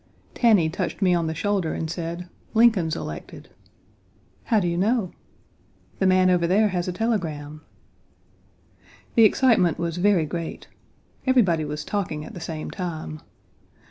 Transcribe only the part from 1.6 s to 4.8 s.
and said: "Lincoln's elected." "How do you